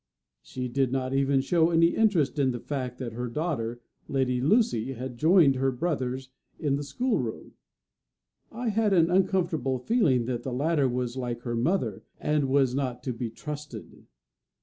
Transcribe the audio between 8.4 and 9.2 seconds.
I had an